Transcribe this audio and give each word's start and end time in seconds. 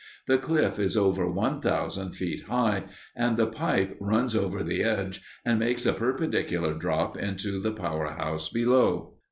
The 0.25 0.39
cliff 0.39 0.79
is 0.79 0.97
over 0.97 1.29
one 1.29 1.61
thousand 1.61 2.13
feet 2.15 2.45
high, 2.49 2.85
and 3.15 3.37
the 3.37 3.45
pipe 3.45 3.95
runs 3.99 4.35
over 4.35 4.63
the 4.63 4.81
edge 4.81 5.21
and 5.45 5.59
makes 5.59 5.85
a 5.85 5.93
perpendicular 5.93 6.73
drop 6.73 7.15
into 7.15 7.59
the 7.59 7.71
power 7.71 8.07
house 8.09 8.49
below. 8.49 9.13